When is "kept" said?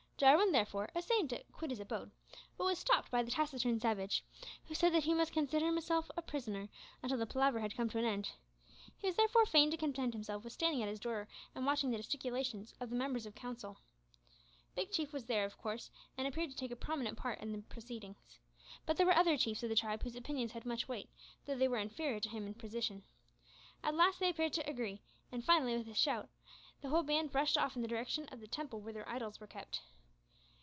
29.47-29.81